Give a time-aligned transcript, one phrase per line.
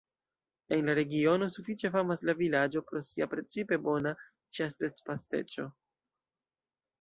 [0.75, 4.15] En la regiono sufiĉe famas la vilaĝo pro sia precipe bona
[4.61, 5.69] ĉasbest-pasteĉo.